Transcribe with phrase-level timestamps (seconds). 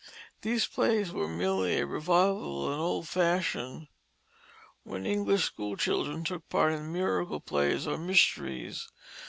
[0.41, 3.87] These plays were merely a revival of an old fashion
[4.81, 8.87] when English school children took part in miracle plays or mysteries.